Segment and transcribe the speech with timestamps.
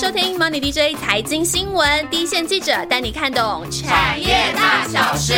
[0.00, 5.34] 收听 Money DJ 财经新闻，第一线记者带你看懂产业大小事。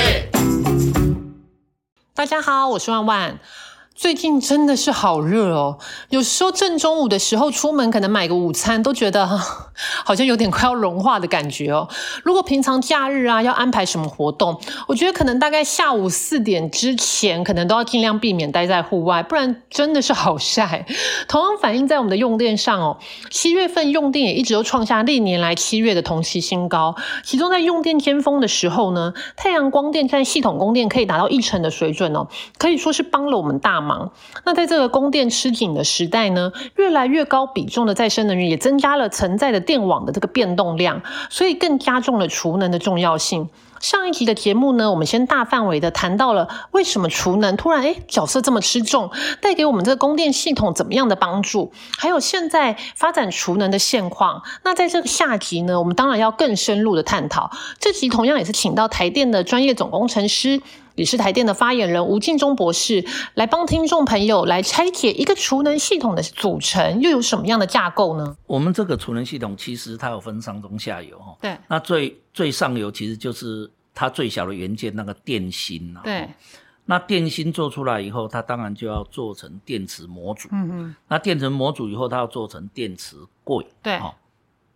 [2.15, 3.41] 大家好，我是万万。
[4.00, 5.76] 最近真的是好热哦，
[6.08, 9.27] 有时候正中午的时候出门，可能买个午餐都觉得
[10.06, 11.86] 好像有点快要融化的感觉哦。
[12.24, 20.87] 如果平常假日啊要安排什么活动，我觉得可能大概下午四点之前，可能都要尽量避免待在户外，不然真的是好晒。
[21.28, 22.96] 同样反映在我们的用电上哦，
[23.28, 26.96] 七月份用电也一直都创下历年来七月的同期新高。
[27.23, 33.89] 其中在用电尖峰的时候呢，太阳光电占系统供电可以达到一成的水准哦，可以说是帮了我们大忙。
[34.44, 43.48] 那在这个供电吃紧的时代呢，越来越高比重的再生能源也增加了存在的电网的这个变动量，所以更加重了储能的重要性。
[43.80, 54.42] 上一集的节目呢，我们先大范围的谈到了为什么储能突然诶角色这么吃重，带给我们这个供电系统怎么样的帮助，还有现在发展储能的现况。
[54.64, 57.50] 那在这个下集呢，我们当然要更深入的探讨。
[57.78, 60.60] 这集同样也是请到台电的专业总工程师。
[61.01, 68.37] 也是台电的发言人吴敬忠博士来帮听众朋友来拆解一个储能系统的组成，又有什么样的架构呢？
[68.47, 71.34] 我们这个储能系统其实它有分上中下游哈。
[71.41, 71.56] 对。
[71.69, 76.03] 那最最上游其实就是它最小的元件那个电芯呐。
[76.05, 76.28] 对。
[76.84, 80.51] 那电芯做出来以后，它当然就要做成电池模组。
[80.53, 80.97] 嗯嗯。
[81.09, 83.67] 那电池模组以后，它要做成电池柜。
[83.83, 83.98] 对。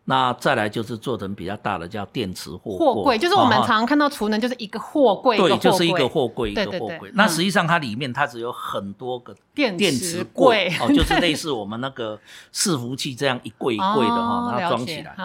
[0.06, 7.10] 那再来就是做成比较大的，叫电池货货柜，就是我们常常看到储能就是一个货柜，对，就是一个货柜一个货柜。
[7.14, 12.20] 那实际上它里面它只有很多个电池柜，哦，就是类似我们那个
[12.52, 15.16] 伺服器这样一柜一柜的哈，它装起来。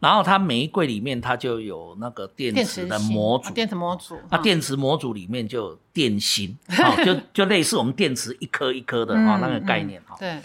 [0.00, 4.18] 然后它每一柜里面它就有那个电池的模组，电池模组。
[4.30, 6.56] 那电池模组里面就有电芯，
[7.04, 10.16] 就就类似我们电池一颗一颗的啊 那个概念哈。
[10.18, 10.40] 对，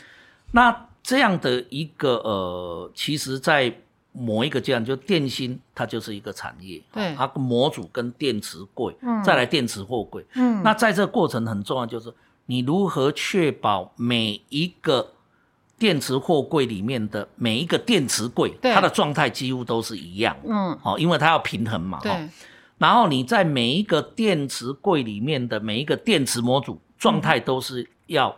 [0.51, 0.86] 那。
[1.07, 3.73] 这样的一个呃，其实，在
[4.11, 12.13] 某一个阶段，就电芯它就是一个产业，对，它模组跟电池柜，嗯，再来电池货柜，嗯，那在这个过程很重要，就是
[12.47, 15.13] 你如何确保每一个
[15.79, 22.11] 电池货柜里面的每一个电池柜，它的状态几乎都是一样，嗯，好，因为它要平衡嘛，对，
[22.79, 28.37] 然后你在每一个电池柜里面的每一个电池模组状态都是要。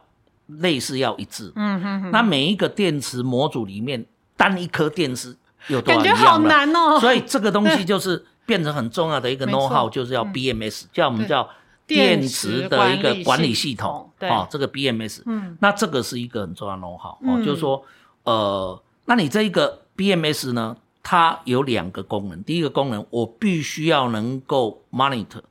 [0.58, 2.12] 类似要一致，嗯哼哼。
[2.12, 4.04] 那每一个电池模组里面
[4.36, 5.36] 单一颗电池
[5.68, 7.00] 有多少感觉好难哦。
[7.00, 11.48] 所以这个东西就是变成很重要的一个 know how，就是要 BMS，叫我们叫
[11.86, 15.22] 电池的一个管理系统，哦，这个 BMS。
[15.26, 15.58] 嗯。
[15.62, 17.84] 那这个是一个很重要的 know how，哦，就是说，
[18.24, 22.44] 呃，那你这一个 BMS 呢，它有两个功能。
[22.44, 25.42] 第一个功能，我必须要能够 monitor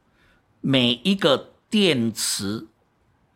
[0.60, 2.66] 每一个电池。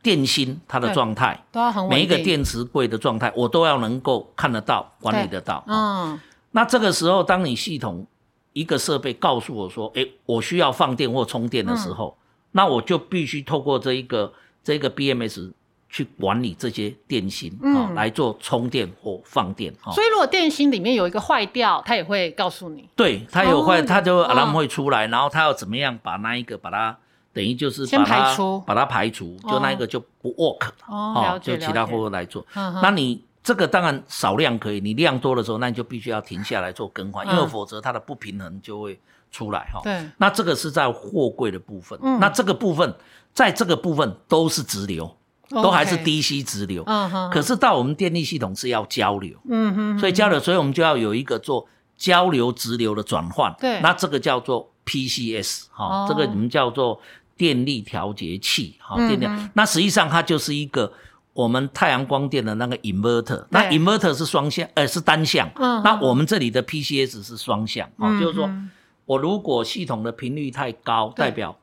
[0.03, 1.41] 电芯它的状态，
[1.89, 5.63] 每一个电池柜的状态，我都要能够看得到、管理得到。
[5.69, 6.19] 嗯，
[6.51, 8.05] 那这个时候，当你系统
[8.53, 12.17] 一个设备告诉我说：“哎，我需要放电或充电的时候，
[12.51, 14.33] 那我就必须透过这一个
[14.65, 15.53] 这个 BMS
[15.89, 19.73] 去管理这些电芯啊，来做充电或放电。
[19.93, 22.89] 所以，如果电芯里面有一个坏掉，它也会告诉你。
[22.97, 26.99] 对，它有坏，它就 alarm 会出来，然后它要怎么样把那一个把它。
[27.33, 32.45] 等于就是把它把它排除，就那一个就不 work 哦，就其他货物来做。
[32.55, 39.01] 那你这个当然少量可以，你量多的时候，那你就必须要停下来做更换，因为否则它的不平衡就会
[39.31, 39.81] 出来哈。
[39.83, 42.95] 对，那这个是在货柜的部分，那这个部分
[43.33, 45.17] 在这个部分都是直流，
[45.49, 46.85] 都还是 DC 直流。
[47.33, 49.99] 可是到我们电力系统是要交流，嗯哼。
[49.99, 51.67] 所以交流，所以我们就要有一个做
[51.97, 53.53] 交流直流的转换。
[53.59, 53.81] 对。
[53.81, 57.01] 那这个叫做 PCS 哈，这个你们叫做。
[57.37, 59.27] 电力调节器，好，电力。
[59.55, 60.93] 那实际上它就是一个
[61.33, 63.45] 我们太阳光电的那个 inverter。
[63.51, 65.51] 那 inverter 是双向，呃，是单向。
[65.57, 65.83] 嗯。
[65.83, 68.51] 那我们这里的 PCS 是双向，哦，就是说
[69.07, 71.59] 我如果系统的频率太高，代表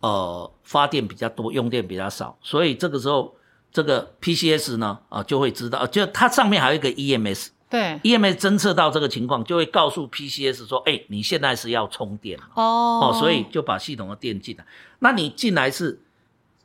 [0.00, 3.34] 呃发电比较多，用电比较少，所以这个时候
[3.70, 7.48] 这个 PCS 呢，啊，就会知道，就它上面还有一个 EMS。
[7.70, 14.64] 对，EMS 侦测到这个情况，就会告诉 PCS 说：“哎，你现在是要充电哦，哦，所以就把系统的电进来。
[14.98, 16.00] 那你进来是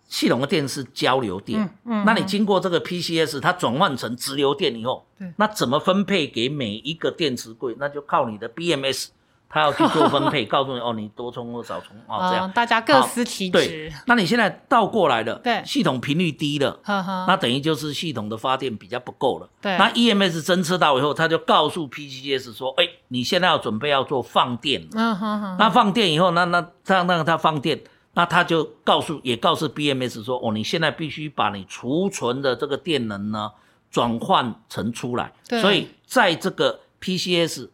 [0.07, 7.75] 系统的电是交流电，嗯嗯，那你经过这个 PCS，它转换成直流电以后，对，那怎么分配给每一个电池柜？
[7.79, 9.07] 那就靠你的 BMS。”
[9.50, 13.51] 他要去做分配， 告诉你哦，你多充或少充哦，这样大家各司其职。
[13.51, 16.80] 对，那你现在倒过来了，对，系统频率低了，
[17.27, 19.50] 那等于就是系统的发电比较不够了。
[19.62, 24.88] 对，那 EMS 侦测到以后，他就告诉 PCS 说，哎，你现在要准备要做放电。
[24.94, 25.56] 嗯哼哼。
[25.57, 27.80] 那放电以后，那那他那个他放电，
[28.13, 33.51] 那他就告诉也告诉 BMS 说，哦，你现在必须把你储存的这个电能呢
[33.89, 35.31] 转换成出来。
[35.48, 35.62] 对。
[35.62, 37.69] 所以在这个 PCS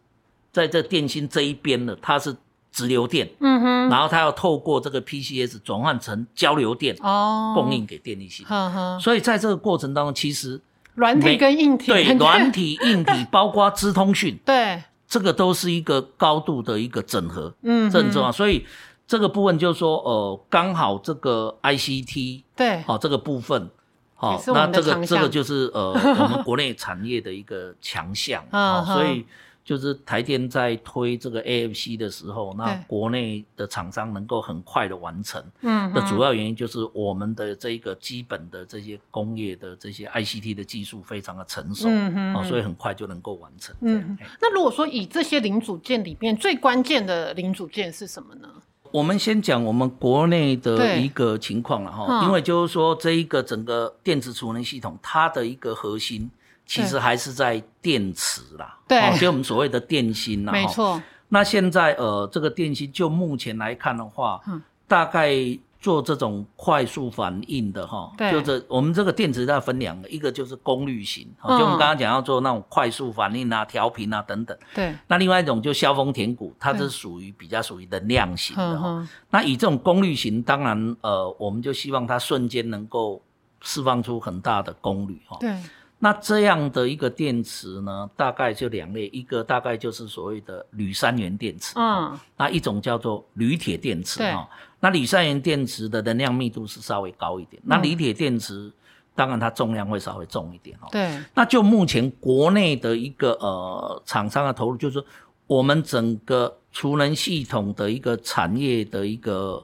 [0.51, 2.36] 在这电芯这一边呢，它是
[2.71, 8.56] 直流电，嗯哼，然后它要透过这个 PCS 转换成交流电哦，供应给电力系统。
[8.56, 10.59] 呵呵，所以在这个过程当中，其实
[10.95, 18.31] 软体跟硬体，对 软体、硬体， 包括资通讯，对，这个都是一个高度的一个整合，嗯很重要。
[18.31, 18.65] 所以
[19.07, 23.69] 这个部分就是说，呃，刚好这个 ICT 对，好、这个部分，
[24.15, 29.25] 好、那这个这个就是呃我们国内产业的一个强项， 嗯好、所以
[29.71, 43.73] 就是台电在推这个 AFC 的时候，那对国内的厂商能够很快的完成，嗯哼，的主要原因就是我们的这一个基本的这些工业的这些 ICT 的技术非常的成熟，嗯哼哦，所以很快就能够完成。
[43.79, 48.50] 嗯嗯，那如果说以这些零组件里面最关键的零组件是什么呢？
[48.91, 56.29] 我们先讲我们国内的一个情况了哈，嗯因为就是说这一个整个电子储能系统，它的一个核心
[56.71, 58.97] 其实还是在电池啦，对。
[58.97, 60.57] 哦就我们所谓的电芯啦，哈。
[60.57, 64.62] 没错，那现在呃，这个电芯就目前来看的话，嗯。
[64.88, 65.33] 大概
[65.79, 68.31] 做这种快速反应的哈，对。
[68.31, 74.57] 就是我们这个电池它分两个，一个就是功率型，就我们刚刚讲要做那种快速反应啊、调频啊等等。
[74.74, 78.89] 对，那另外一种就削峰填谷，它是属于比较属于能量型的哈。
[78.89, 83.21] 嗯，那以这种功率型，当然呃，我们就希望它瞬间能够
[83.62, 85.38] 释放出很大的功率哈。
[85.39, 85.56] 对，
[86.03, 94.50] 那这样的一个电池呢，大概就两类，一个大概就是所谓的铝三元电池，嗯，那一种叫做铝铁电池对哈。
[94.80, 98.71] 那铝三元电池的能量密度是稍微高一点，那嗯锂铁电池
[99.13, 100.88] 当然它重量会稍微重一点哈。
[100.92, 105.06] 对，那就目前国内的一个呃厂商的投入，就是说
[105.45, 109.63] 我们整个储能系统的一个产业的一个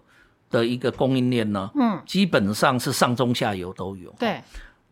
[0.51, 4.13] 的一个供应链呢，嗯，基本上是上中下游都有。
[4.19, 4.39] 对，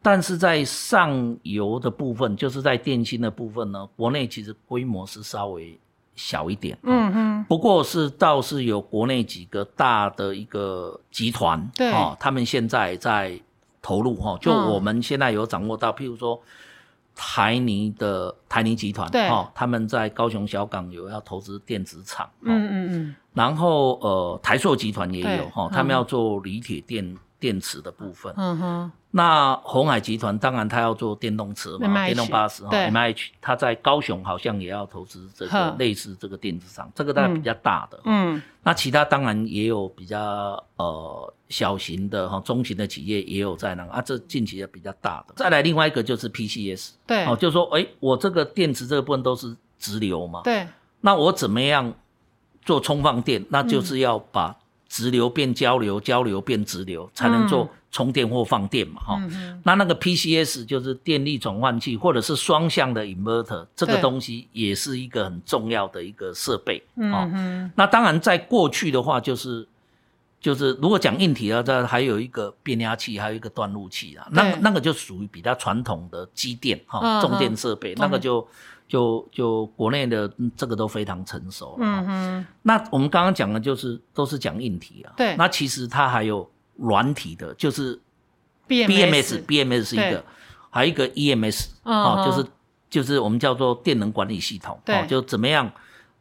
[0.06, 5.76] 但是在上游的部分，就是在电芯的部分呢，国内其实规模是稍微
[6.16, 6.78] 小一点。
[6.84, 11.92] 嗯哼，不过是倒是有国内几个大的一个集团，对。
[11.92, 13.36] 哦，他们现在在
[13.82, 14.74] 投入哈、哦，就嗯。
[14.74, 16.40] 我们现在有掌握到，譬如说
[17.16, 19.28] 台泥的台泥集团，对。
[19.28, 35.76] 哦，他们在高雄小港有要投资电子厂，哦、嗯嗯嗯，然后呃台塑集团也有哈、他们要做锂铁电电池的部分，嗯哼，那红海集团当然它要做电动车嘛，MH 电动巴士哈对，M H，它在高雄好像也要投资这个呵。
[35.78, 38.00] 类似这个电子厂，这个大概比较大的。
[38.06, 45.34] 嗯，那其他当然也有比较呃小型的哈、中型的企业也有在那个啊，这近期的比较大的。
[45.36, 50.68] 再来另外一个就是 P C S，对，哦，就说哎，我这个电池这个部分都是直流嘛，对，
[51.02, 51.94] 那我怎么样
[52.64, 53.46] 做充放电？
[53.50, 54.56] 那就是要把
[54.96, 64.02] 直流变交流，交流变直流，才能做充电或放电嘛，哈、嗯，那那个 PCS 就是电力转换器，或者是双向的 inverter，这个对。
[64.02, 66.82] 东西也是一个很重要的一个设备。
[66.96, 69.68] 嗯哦，哼，那当然在过去的话，就是
[70.40, 78.48] 就是如果讲硬体啊，这还有一个变压器，还有一个断路器啊，那个那个就属于比较传统的机电哈、嗯重电设备，嗯那个就
[78.88, 81.78] 就就国内的嗯这个都非常成熟了。
[81.80, 85.36] 嗯哼，那我们刚刚讲的就是都是讲硬体啊，对。
[85.38, 88.00] 那其实它还有软体的，就是
[88.68, 90.24] BMS BMS，BMS 是一个，
[90.70, 92.48] 还有一个 EMS 嗯哦，就是
[92.90, 94.96] 就是我们叫做电能管理系统，对。
[94.96, 95.72] 哦，就怎么样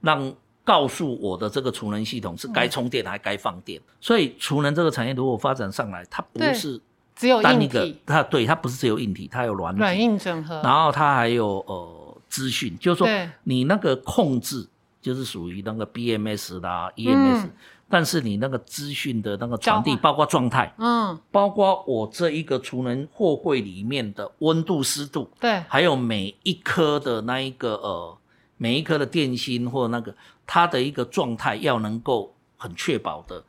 [0.01, 0.33] 让
[0.65, 3.81] 告诉我的这个储能系统是该充电还该放电。
[4.01, 6.81] 所以储能这个产业如果发展上来，它不是
[7.15, 12.04] 只有硬单一个体，，它对它不是只有硬体，它有软软体，硬整合，然后它还有呃
[12.35, 13.09] 资讯，就是说
[13.45, 14.67] 你那个控制
[15.01, 17.53] 就是属于那个 BMS 啦、EMS，、嗯。
[17.89, 20.75] 但是你那个资讯的那个传递，包括状态。
[20.79, 28.19] 嗯，包括我这一个储能货柜里面的温度、湿度，对，还有每一颗的那一个呃，
[28.57, 30.13] 每一颗的电芯或那个
[30.45, 33.45] 它的一个状态要能够很确保的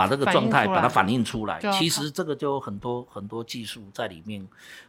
[0.00, 1.60] 把这个状态把它反映出来。
[1.72, 4.46] 其实这个就有很多很多技术在里面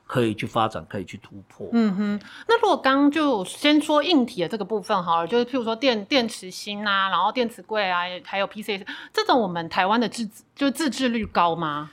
[0.08, 1.68] 可以去发展，可以去突破。
[1.74, 11.91] 嗯哼，那如果刚刚就先说硬体的这个部分好了，就是譬如说电电池芯啊，然后电池柜啊，还有 PCS 这种，我们台湾的自就自制率高吗？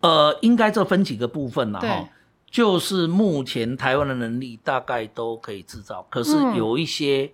[0.00, 2.08] 呃，应该这分几个部分啦对哈。
[2.48, 7.30] 就是目前台湾的能力大概都可以制造，可是嗯有一些、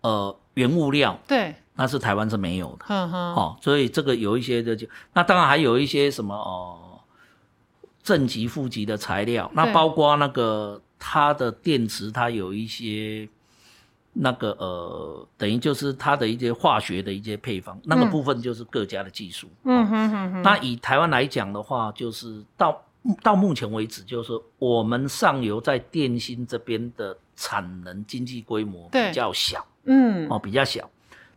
[0.00, 2.84] 呃原物料对，那是台湾是没有的。
[2.86, 7.00] 哼哼，哦，所以这个有一些的就，那当然还有一些什么哦，
[8.02, 13.28] 正极、负极的材料，那包括那个它的电池，它有一些
[14.12, 19.48] 那个呃，等于就是它的一些化学的一些配方，那个嗯部分就是各家的技术。
[19.64, 19.82] 嗯。
[19.82, 22.82] 哦哼哼哼，那以台湾来讲的话，就是到
[23.22, 30.28] 到目前为止，就是我们上游在电芯这边的产能经济规模比较小，嗯。
[30.28, 30.88] 哦，比较小。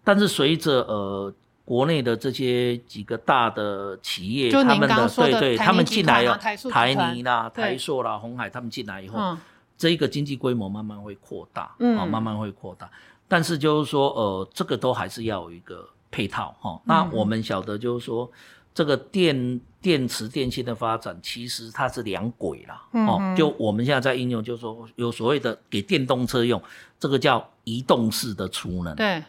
[0.06, 1.34] 但是随着呃
[1.66, 6.38] 国内的这些几个大的企业，他们的对对，他们进来了，啊
[6.72, 9.38] 台泥啦、台塑啦、红海他们进来以后，嗯。
[9.78, 11.98] 这一个经济规模慢慢会扩大，嗯。
[12.00, 12.90] 哦，慢慢会扩大。
[13.28, 16.82] 但是就是说，呃，这个都还是要有一个配套哈、哦。
[16.86, 18.32] 那嗯我们晓得就是说，
[18.74, 26.62] 这个电电池电芯的发展，其实它是两轨啦，哦就我们现在在应用，就是说有所谓的给电动车用，
[27.00, 28.96] 这个叫移动式的储能。
[28.96, 29.22] 对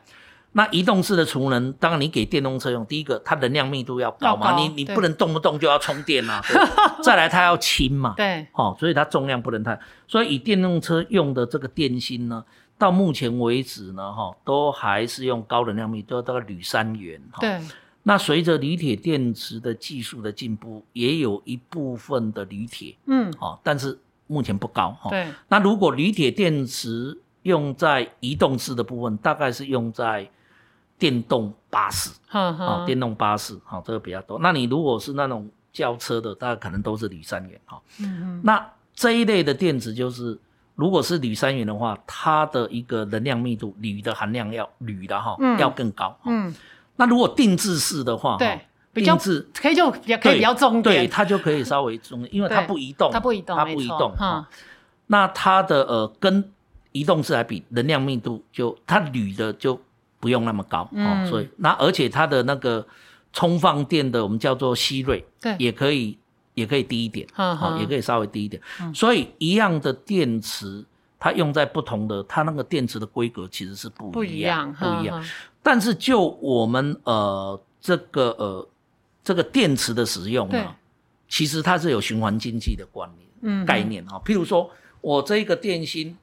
[0.56, 8.46] 那移动式的储能，当然你给电动车用，第一个它能量密度要高嘛，高你你不能动不动就要充电啊， 对再来它要轻嘛，对。
[8.54, 12.42] 哦，所以它重量不能太，所以以电动车用的这个电芯呢，
[12.78, 17.60] 到目前为止呢，哈、都还是用高能量密度，大概铝三元，哈、对。
[18.04, 23.30] 那随着锂铁电池的技术的进步，也有一部分的铝铁，嗯。
[23.38, 25.26] 哦，但是目前不高，哈、对。
[25.48, 30.26] 那如果铝铁电池用在移动式的部分，大概是用在
[30.98, 34.38] 电动巴士，哼啊、哼电动巴士，好、这个比较多。
[34.40, 38.40] 那你如果是那种轿车的，大概可能都是铝三元，哈、嗯嗯。
[38.42, 40.38] 那这一类的电池就是，
[40.74, 45.58] 如果是铝三元的话，它的一个能量密度，铝的含量要铝的哈、嗯。
[45.58, 46.08] 要更高。
[46.08, 46.54] 哈嗯。
[46.96, 48.58] 那如果定制式的话，对
[48.94, 52.68] 比较定制可以就比较可以比较重一对，点，它就可以稍微重，因为它对。
[52.68, 54.12] 不移动，它不移动它不移动。
[54.12, 54.48] 嗯哈。
[55.08, 56.50] 那它的呃跟
[56.92, 59.78] 移动式来比，能量密度就它铝的就
[60.20, 61.24] 不用那么高，嗯。
[61.24, 62.86] 哦，所以那而且它的那个
[63.32, 65.54] 充放电的我们叫做吸瑞，对。
[65.58, 66.16] 也可以
[66.54, 68.62] 也可以低一点，嗯好、哼也可以稍微低一点。
[68.94, 70.84] 所以一样的电池，
[71.18, 75.22] 它用在不同的，它那个电池的规格其实是不不一一样，不一样。
[75.62, 78.68] 但是就我们呃这个呃
[79.22, 80.60] 这个电池的使用对。
[80.60, 80.74] 呢，
[81.28, 84.70] 其实它是有循环经济的观念、嗯概念哈、譬如说
[85.00, 86.16] 我这一个电芯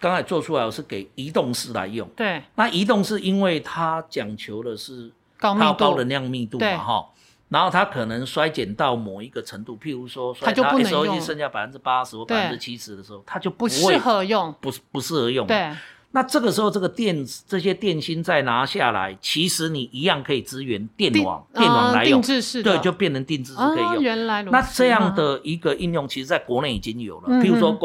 [0.00, 2.08] 刚才做出来，我是给移动式来用。
[2.16, 2.42] 对。
[2.54, 7.06] 那移动式因为它讲求的是高高能量密度嘛哈，
[7.48, 15.46] 然后它可能衰减到某一个程度，譬如说衰它就不能 SOC 用剩下百分之八十或百分之七十的时候，它就不会适合用，不不适合用。
[15.46, 15.70] 对。
[16.12, 24.02] 那这个时候，这个电这些电芯再拿下来，其实你一样可以支援电定网，电网来用，对，就变成定制式可以哦用。
[24.02, 27.78] 原来如此那这样嗯的一个应用，其实在国内已经有了，嗯譬如说嗯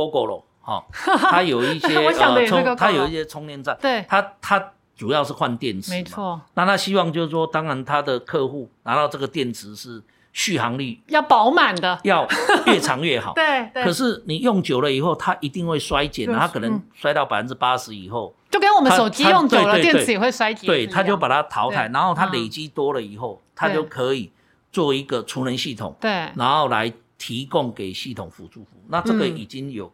[0.66, 0.84] 哈，
[1.30, 6.04] 它有一些 我想的也是充它有一些充电站，对它它主要是换电池，没。
[6.04, 12.26] 错，那他希望就是说，当然他的客户拿到这个电池是续航力要饱满的，要
[12.66, 13.34] 越长越好。
[13.38, 24.32] 对对，可是你用久了以后，它一定会衰减，它可能衰到百分之八十以后，就跟我们手机用久了，电池也会衰减，对，是一样它就把它淘汰，然后它嗯累积多了以后，它对就可以
[24.72, 28.86] 做一个储能系统，对然后来提供给系统辅助服务。
[28.88, 29.92] 那这个嗯已经有。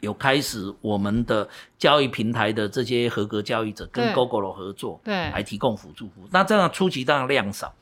[0.00, 1.48] 有开始我们的
[1.78, 5.14] 交易平台的这些合格交易者跟 Google 合作，对。
[5.14, 6.28] 来提供辅助服务。
[6.30, 7.74] 那这样初期当然量少，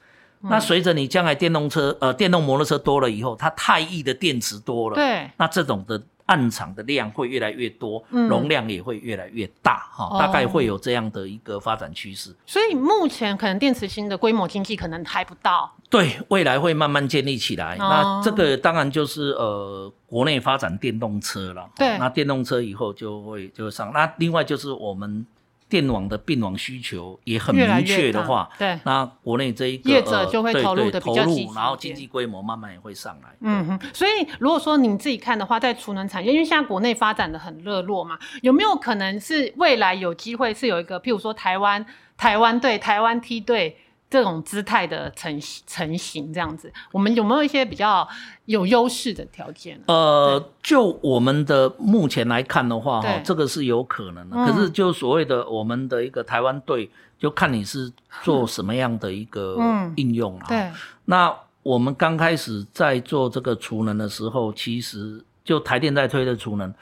[0.43, 0.51] 嗯。
[0.51, 5.31] 那随着你将来电动车呃电动摩托车多了以后，它太易的电池多了，对。
[5.37, 12.35] 那这种的暗场的量会越来越多，嗯容量也会越来越大哈、哦大概会有这样的一个发展趋势。
[12.47, 17.77] 所以目前可能电池芯的规模经济可能还不到，对，未来会慢慢建立起来。
[17.77, 21.69] 哦那这个当然就是呃，国内发展电动车了。
[21.77, 23.93] 对那电动车以后就会就会上。
[23.93, 25.27] 那另外就是我们
[25.75, 33.31] 电网的并网需求也很明确的大话，对那国内这一个业者呃就会投入的比投入较积极一点然后经济规模慢慢也会上来。
[33.41, 41.85] 嗯哼，所以如果说你自己看的话，在储能产业，因为现在国内发展的很热络嘛，有没有可能是未来有机会是有一个，譬如说台湾
[42.17, 43.77] 台湾队、台湾梯队
[44.11, 46.73] 这种姿态的成成型这样子？
[46.93, 48.07] 我们有没有一些比较
[48.45, 49.81] 有优势的条件？
[49.87, 54.37] 呃，就我们的目前来看的话，哈对，这个是有可能的。
[54.37, 57.91] 嗯可是就所谓的我们的一个台湾队，就看你是
[58.23, 60.45] 做什么样的一个嗯应用了。
[60.47, 60.71] 对，
[61.07, 66.73] 那我们刚开始在做这个储能的时候，其实就台电在推的储能，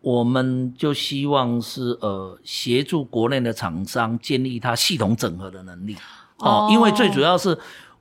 [0.00, 5.96] 我们就希望是呃协助国内的厂商建立它系统整合的能力
[6.38, 7.56] 哦因为最主要是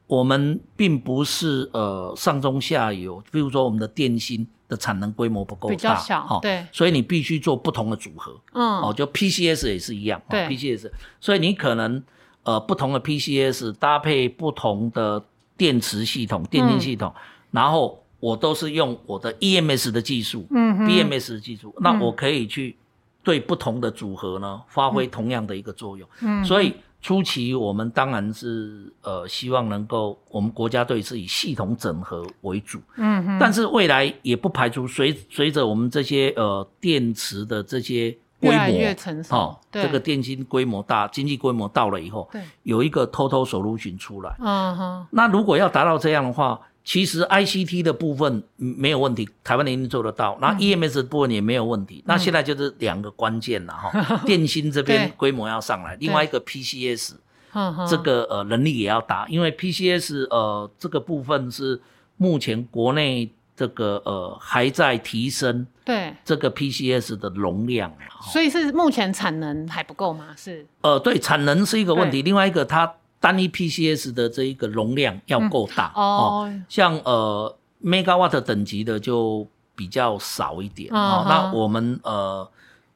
[0.08, 6.66] 我们并不是呃上中下游，比如说我们的电芯的产能规模不够大，比较小哦对。
[6.72, 8.40] 所以你必须做不同的组合。
[8.54, 10.48] 嗯，哦，就 PCS 也是一样，哦对。
[10.48, 10.90] PCS，
[11.20, 12.02] 所以你可能
[12.44, 15.22] 呃不同的 PCS 搭配不同的
[15.58, 17.14] 电池系统、电芯系统，
[17.52, 22.78] 然后我都是用我的 EMS 的技术、嗯，BMS 的技术，那我可以去
[23.24, 26.08] 对不同的组合呢发挥同样的一个作用。
[26.22, 26.44] 嗯。
[26.46, 26.74] 所以
[27.08, 46.60] 初期我们当然是呃希望能够，我们国家队是以系统整合为主，嗯哼，但是未来也不排除随随着我们这些呃电池的这些规模越成熟，哦，这个电芯规模大，经济规模到了以后，对，有一个 total solution 出来，嗯哼，那如果要达到这样的话。
[46.88, 50.38] 其实 ICT 的部分没有问题，台湾一定做得到。
[50.40, 52.02] 那 EMS 的部分也没有问题。
[52.08, 53.92] 那现在就是两个关键了哈，
[54.26, 57.16] 电芯这边规模要上来，另外一个 PCS，
[57.90, 61.78] 这个呃能力也要大，因为 PCS 呃这个部分是
[62.16, 67.92] 目前国内这个呃还在提升，对这个 PCS 的容量，
[68.32, 70.28] 所以是目前产能还不够吗？
[70.38, 72.94] 是呃对，产能是一个问题，另外一个它。
[73.20, 81.26] 单一 PCS 的这一个容量要够大哦，像呃 megawatt 等级的就比较少一点哦。
[81.28, 82.48] 那我们呃，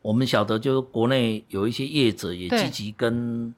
[0.01, 3.54] 我们晓得就是国内有一些业者也积极跟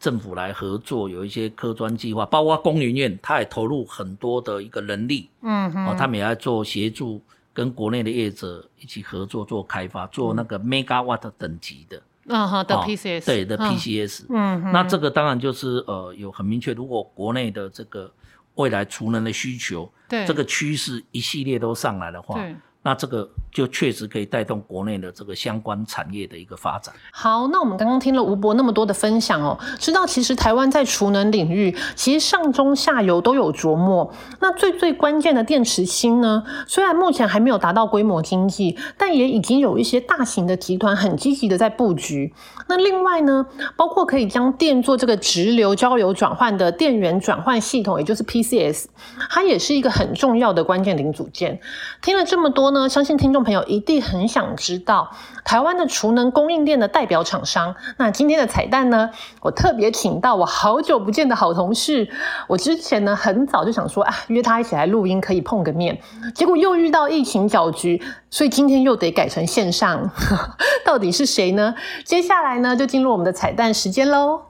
[0.00, 7.20] 政府来合作，有一些科专计划，包括工研院，他也投入很多的一个人力，嗯，哦，他们也在做协助，
[7.52, 12.00] 跟国内的业者一起合作做开发，做那个 megawatt 等级的。
[12.28, 18.10] 嗯哈的 PCS 对的 PCS，嗯，那这个当然就是呃有很明确，如果国内的这个
[18.54, 20.24] 未来储能的需求，对。
[20.26, 22.54] 这个趋势一系列都上来的话，对。
[22.82, 26.94] 那这个就确实可以带动国内的这个相关产业的一个发展。
[27.12, 34.10] 好，那我们刚刚听了吴博那么多的分享哦，知道其实台湾在储能领域，其实上中下游都有琢磨。
[34.40, 42.32] 那最最关键的电池芯呢，虽然目前还没有达到规模经济，但也已经有一些大型的集团很积极的在布局。
[42.68, 48.84] 那另外呢，包括可以将电做这个直流交流转换的电源转换系统，也就是 PCS，
[49.30, 51.58] 它也是一个很重要的关键零组件。
[52.02, 52.88] 听了这么多呢。
[52.88, 55.10] 相信听众朋友一定很想知道
[55.44, 57.74] 台湾的储能供应链的代表厂商。
[57.96, 59.10] 那今天的彩蛋呢，
[59.40, 62.08] 我特别请到我好久不见的好同事。
[62.46, 66.00] 我之前呢很早就想说啊，约他一起来录音，可以碰个面。
[66.34, 70.10] 结果又遇到疫情搅局，所以今天又得改成线上。
[70.84, 71.74] 到底是谁呢？
[72.04, 74.40] 接下来呢，就进入我们的彩蛋时间喽。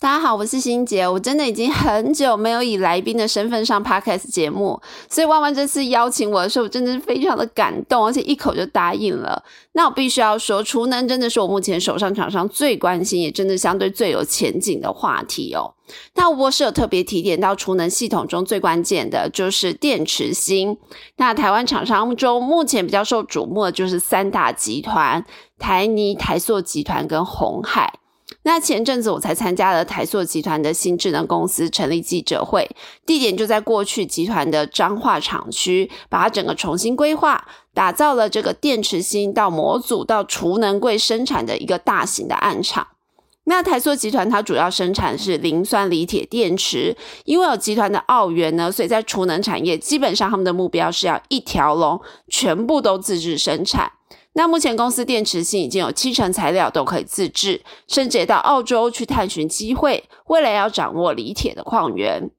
[0.00, 1.08] 大家好，我是欣杰。
[1.08, 4.80] 我真的已经很久没有以来宾的身份上 podcast 节目，
[5.10, 9.42] 所以万万这次邀请我的时候，我真的是非常的感动，而且一口就答应了。
[9.72, 15.74] 那我必须要说，储能真的是我目前手上厂商最关心，也真的相对最有前景的话题哦。
[16.14, 20.78] 那吴博士有特别提点到，储能系统中最关键的就是电池芯。
[21.16, 25.24] 那台湾厂商中目前比较受瞩目的就是三大集团：
[25.58, 27.94] 台泥、台塑集团跟红海。
[28.48, 32.66] 那前阵子我才参加了台塑集团的新智能公司成立记者会，
[33.04, 42.86] 地点就在过去集团的彰化厂区，把它整个重新规划，打造了这个电池芯到模组到储能柜生产的一个大型的暗场。
[43.44, 53.92] 那台塑集团它主要生产是磷酸锂铁电池，因为有集团的澳元呢，所以在储能产业基本上他们的目标是要一条龙，全部都自制生产。
[54.38, 62.30] 那目前公司电池芯已经有七成材料都可以自制，甚至也到澳洲去探寻机会，未来要掌握锂铁的矿源。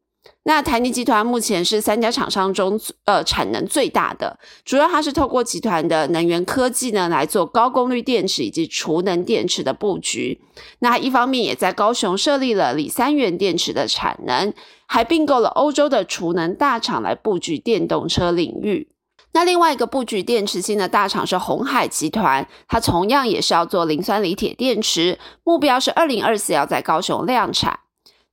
[0.43, 10.39] 那台泥集团目前是三家厂商中呃产能最大的，主要它是透过集团的能源科技呢来做高功率电池以及储能电池的布局。
[10.79, 14.53] 那一方面也在高雄设立了锂三元电池的产能，
[14.88, 18.88] 还并购了欧洲的储能大厂来布局电动车领域。
[19.31, 27.79] 那另外一个布局电池芯的大厂是红海集团，它同样也是要做磷酸锂铁电池，目标是二零二四要在高雄量产。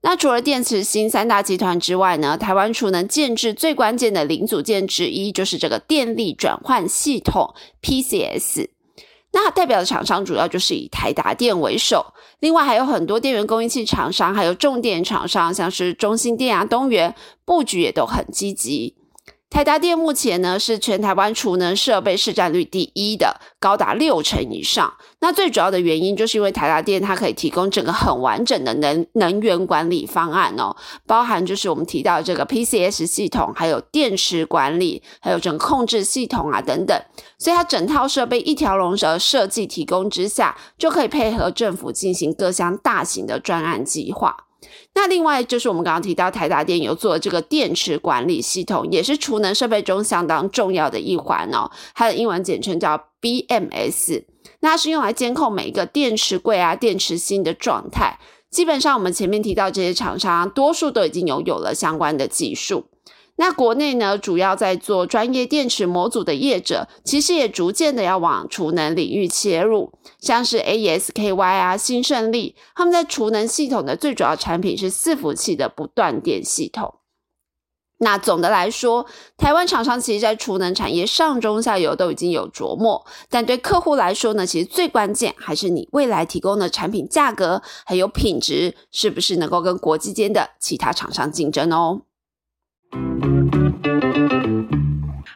[0.02, 8.68] 那除了电池芯三大集团之外呢，台湾储能建制最关键的零组件之一就是这个电力转换系统 PCS。
[9.32, 18.96] 那代表的厂商主要就是以台达电为首，另外还有很多电源供应器厂商，还有重电厂商，像是中兴电啊、东元，布局也都很积极。
[19.56, 24.92] 台达电目前呢是全台湾储能设备市占率第一的，高达六成以上。
[25.20, 36.94] 那最主要的原因就是因为台达电它可以提供整个很完整的能能源管理方案哦，包含就是我们提到这个 PCS 系统，还有电池管理，还有整个控制系统啊等等。
[37.38, 44.36] 所以它整套设备一条龙的设计提供之下，就可以配合政府进行各项大型的专案计划。
[44.94, 51.70] 那另外就是我们刚刚提到台达电有做这个电池管理系统，也是储能设备中相当重要的一环哦。
[51.94, 54.24] 它的英文简称叫 BMS，
[54.60, 58.18] 那是用来监控每一个电池柜啊、电池芯的状态。
[58.50, 62.86] 基本上我们前面提到这些厂商，多数都已经拥有了相关的技术。
[63.38, 76.94] 那国内呢，主要在做专业电池模组的业者，其实也逐渐的要往储能领域切入，像是 A S K Y 啊、新胜利，他们在储能系统的最主要产品是伺服器的不断电系统。
[77.98, 92.02] 那总的来说，台湾厂商其实，在储能产业上中下游都已经有琢磨，但对客户来说呢，其实最关键还是你未来提供的产品价格还有品质，是不是能够跟国际间的其他厂商竞争哦。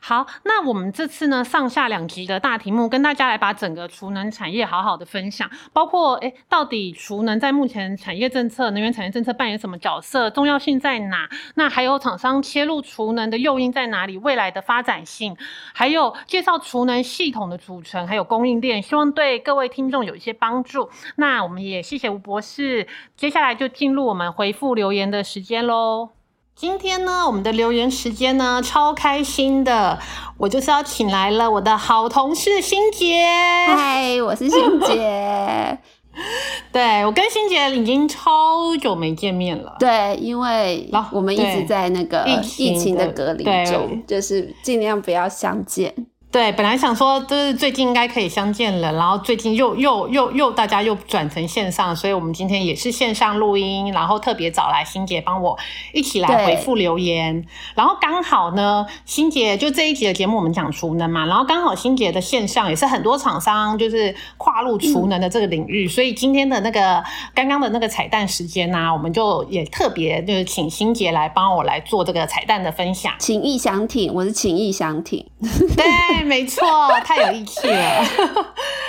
[0.03, 11.31] 好，那我们这次呢上下两集的大题目，跟大家来把整个储能产业好好的分享，包括诶，到底储能在目前产业政策、能源产业政策扮演什么角色，重要性在哪？
[11.55, 14.19] 那还有厂商切入储能的诱因在哪里？
[14.19, 15.37] 未来的发展性，
[15.73, 20.91] 还有介绍储能系统的组成，还有供应链，希望对各位听众有一些帮助。
[21.17, 26.20] 那我们也谢谢吴博士，接下来就进入我们回复留言的时间喽。
[26.61, 29.99] 今天呢，我们的留言时间呢，超开心的，
[30.37, 33.25] 我就是要请来了我的好同事欣姐。
[33.67, 35.79] 嗨，我是欣姐。
[36.71, 39.75] 对我跟欣姐已经超久没见面了。
[39.79, 42.27] 对，因为我们一直在那个
[42.59, 45.95] 疫情的隔离中，就是尽量不要相见。
[46.33, 55.59] 对，本来想说就是最近应该可以相见了，然后最近又又又又大家又转成线上，所以我们今天也是线上录音，然后特别找来欣姐帮我
[55.93, 57.45] 一起来回复留言。
[57.75, 67.03] 然后刚好呢，欣姐就这一集的节目我们讲储能嘛，然后刚好欣姐的线上也是很多厂商就是跨入储能的这个领域，所以今天的那个
[67.35, 73.13] 刚刚的那个彩蛋时间呢，我们就也特别就是请欣姐来帮我来做这个彩蛋的分享。
[73.19, 75.27] 情意相挺，我是情意相挺，
[75.77, 76.20] 对。
[76.25, 76.67] 没错，
[77.05, 78.05] 太有义气了。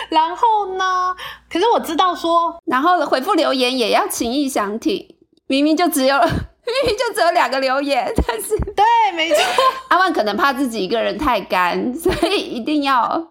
[0.09, 1.15] 然后呢？
[1.49, 5.05] 可是我知道说，然后回复留言也要情意相挺。
[5.47, 9.43] 明明就只有， 明明就只有两个留言，但是对，没错。
[9.89, 13.29] 阿万可能怕自己一个人太干，所以一定要。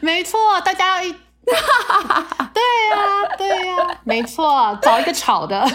[0.00, 1.12] 没错，大家要一。
[1.44, 1.52] 对
[2.90, 5.66] 呀，对呀，没错，找一个吵的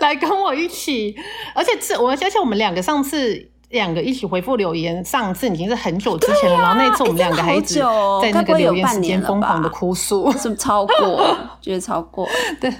[0.00, 1.16] 来跟我一起。
[1.54, 3.50] 而且这我，而且我们两个上次。
[3.70, 7.80] 两个一起回复留言，上次已经是很久之前了，然后那次我们两个还一直
[8.22, 11.36] 在那个留言时间疯狂的哭诉，是不是超过？
[11.60, 12.26] 觉得超过。
[12.60, 12.72] 对，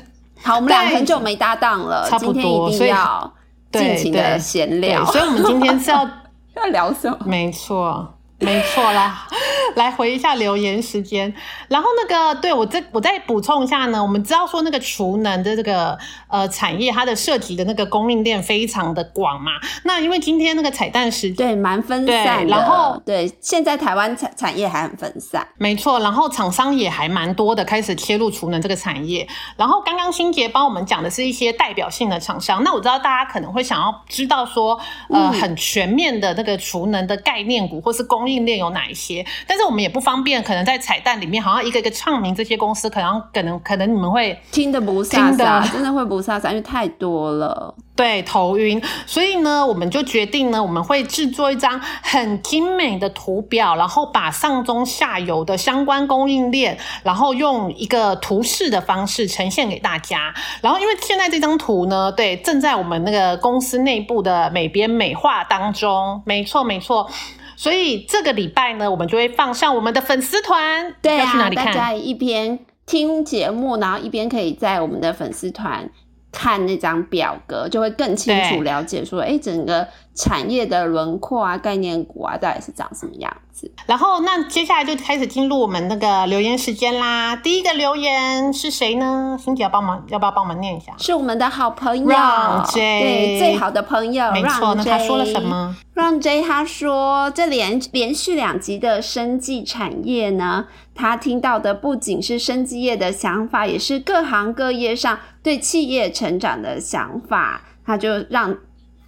[0.42, 3.32] 好，我们俩很久没搭档了，差不多，所以要
[3.72, 5.04] 尽情的闲聊。
[5.06, 6.08] 所以我们今天是要
[6.56, 7.18] 要聊什么？
[7.24, 8.14] 没错。
[8.40, 9.26] 没错啦，
[9.76, 11.32] 来回一下留言时间。
[11.68, 19.52] 然后那个，对我再我再补充一下呢，我们知道说那个储能的这个呃产业，它的涉及的那个供应链非常的广嘛。
[19.84, 25.98] 那因为今天那个彩蛋时间对蛮分散，然后对现在台湾产产业还很分散，没错。
[26.00, 29.26] 然后厂商也还蛮多的，开始切入储能这个产业。
[29.56, 32.62] 然后刚刚新杰帮我们讲的是一些代表性的厂商。
[32.62, 34.78] 那我知道大家可能会想要知道说，
[35.10, 39.26] 呃，很全面的那个储能的概念股或是供应链有哪一些？
[39.46, 48.80] 但是我们也不方便，可能在彩蛋里面，好像一个一个唱名这些公司，可能可能可能你们会听得不飒飒， 真的会不飒飒，因为太多了，对，头晕。
[49.06, 60.32] 所以呢，我们就决定呢，我们会制作一张很精美的图表，然后把上中下游的相关供应链，然后用一个图示的方式呈现给大家。
[60.60, 67.10] 然后，因为现在这张图呢，对，正在我们那个公司内部的美编美化当中，没错，没错。
[67.58, 70.94] 所以这个礼拜呢，我们就会放上我们的粉丝团。
[71.02, 75.90] 对啊，大家一边听节目，然后一边可以在我们的粉丝团
[76.30, 79.88] 看那张表格，就会更清楚了解说，哎，整个。
[80.18, 83.70] 产业的轮廓啊，概念股啊，到底是长什么样子？
[83.86, 87.36] 然后，那接下来就开始进入我们那个留言时间啦。
[87.36, 89.38] 第一个留言是谁呢？
[89.40, 90.92] 欣姐要帮忙，要不要帮忙念一下？
[90.98, 94.32] 是我们的好朋友让 J，对，最好的朋友。
[94.32, 95.76] 没错，那他说了什么？
[95.94, 107.62] 让 J 他说，这连连续两集的生技产业呢，他听到的不仅是生技业的想法，也是各行各业上对企业成长的想法。
[107.86, 108.56] 他就让。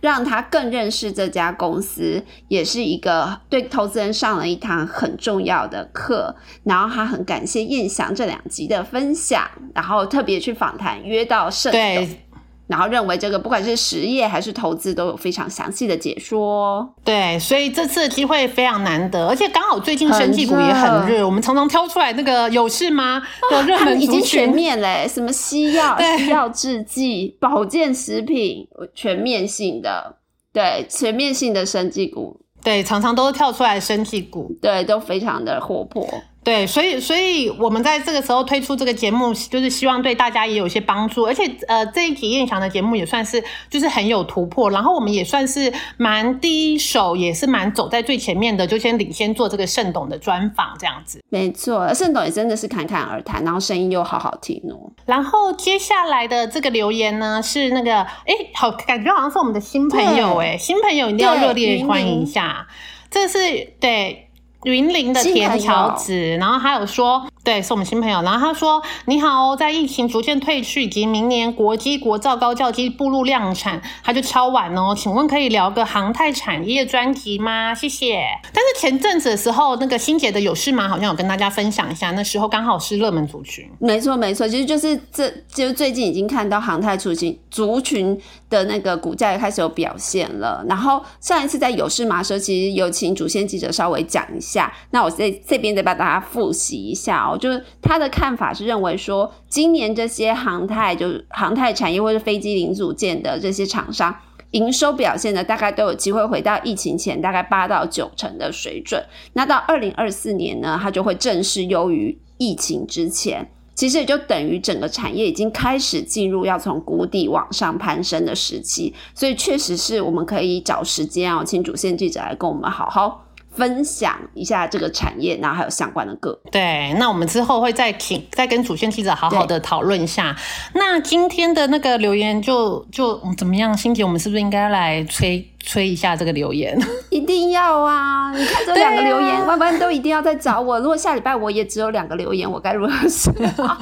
[0.01, 6.35] 让他更认识这家公司，也是一个对投资人上了一堂很重要的课。
[6.65, 12.30] 然后他很感谢燕翔这两集的分享，然后特别去访谈约到盛董。
[12.71, 16.89] 然后认为这个不管是实业还是投资都有非常详细的解说。
[17.03, 30.15] 对，所以这次的机会非常难得，而且刚好最近生技股也很热，我们常常挑出来那个有事吗的热门已经全面嘞，什么西药、西药制剂、保健食品，全面性的，
[30.53, 32.41] 对，全面性的生技股。
[32.63, 36.07] 对，常常都是跳出来生技股，对，都非常的活泼。
[36.43, 51.23] 对，所以所以我们在这个时候推出这个节目，就是希望对大家也有一些帮助，而且呃，这一集燕翔的节目也算是就是很有突破，然后我们也算是蛮第一手，也是蛮走在最前面的，就先领先做这个盛董的专访这样子。
[51.29, 54.91] 没错，盛董也真的是侃侃而谈，然后声音又好好听哦。
[55.05, 62.67] 然后接下来的这个留言呢，是那个哎，好感觉好像是我们的新朋友哎，新朋友一定要热烈欢迎一下，
[63.11, 64.30] 这是对。
[64.65, 67.27] 云林的田桥子，然后还有说。
[67.43, 68.21] 对，是我们新朋友。
[68.21, 77.75] 然后他说：“你好，在疫情逐渐退去以及明年国机国造高教机步入量产，他就超晚哦，请问可以聊个航太产业专题吗？
[77.75, 78.23] 谢谢。”
[78.53, 80.87] 但是前阵子的时候，那个新杰的有事吗？
[80.87, 83.67] 好像有跟大家分享一下，那时候刚好是热门族群。
[83.79, 90.63] 没错，没错，其实就是这就是最近已经看到航太族群族群的那个股价也开始有表现了。
[90.69, 94.71] 然后上一次在有事吗时候，其实有请主线记者稍微讲一下。
[94.91, 97.30] 那我在这边再帮大家复习一下哦。
[97.37, 104.15] 就是他的看法是认为说，今年这些航太就是航太产业或者飞机零组件的这些厂商
[104.53, 109.05] 营收表现呢，大概都有机会回到疫情前大概八到九成的水准。
[109.35, 113.51] 那到二零二四年呢，它就会正式优于疫情之前。
[113.77, 118.93] 其实也就等于整个产业已经开始进入要从谷底往上攀升的时期。
[119.15, 123.25] 所以确实是我们可以找时间啊，请主线记者来跟我们好好。
[123.53, 130.37] 分享一下这个产业，然后还有相关的个对，那我们之后会再请再跟主线记者好好的讨论一下。
[130.75, 133.77] 那今天的那个留言就就怎么样？
[133.77, 135.50] 欣姐，我们是不是应该来催？
[135.65, 136.79] 催一下这个留言，
[137.11, 138.33] 一定要啊！
[138.33, 140.79] 你看这两个留言，万万都一定要再找我。
[140.81, 143.31] 如果下礼拜我也只有两个留言，我该如何是
[143.63, 143.79] 好？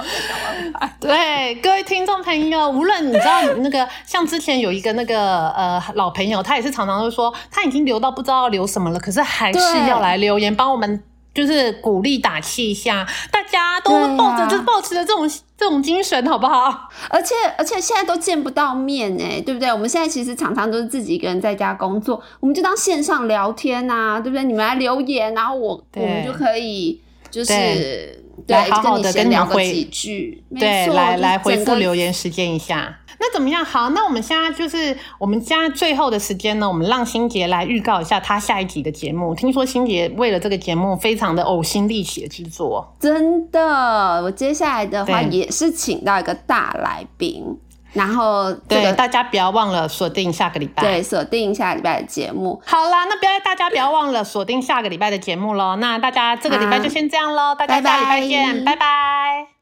[1.00, 11.02] 对各位听众朋友，无论你知道那个，像之前有一个那个呃老朋友，他也是常常会说他已经留到不知道留什么了，可是还是要来留言帮我们。
[11.38, 16.88] 就是鼓励打气一下，大家都抱着，就是保持着这种这种精神，好不好？
[17.08, 19.72] 而且而且现在都见不到面哎，对不对？
[19.72, 24.42] 我们现在其实常常都是自己一个人在家工作，我们就当线上聊天呐，对不对？
[24.42, 33.00] 你们来留言，然后我我们就可以就是对好好的跟你聊回几句，对，来来回复留言时间一下。
[33.20, 33.64] 那怎么样？
[33.64, 39.34] 好，那我们现在就是我们家最后的时间呢，我们让心杰来预告一下他下一集的节目。
[39.34, 44.22] 听说心杰为了这个节目非常的呕心沥血制作，真的。
[44.22, 47.44] 我接下来的话也是请到一个大来宾，
[47.92, 52.60] 然后对大家不要忘了锁定下个礼拜，对，锁定下礼拜的节目。
[52.66, 55.76] 好啦，那不要大家不要忘了锁定下个礼拜的节目喽。
[55.76, 59.57] 那大家这个礼拜就先这样喽，大家下礼拜见，拜拜。